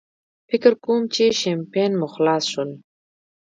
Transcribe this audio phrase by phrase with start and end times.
[0.49, 2.69] فکر کوم چې شیمپین مو خلاص شول.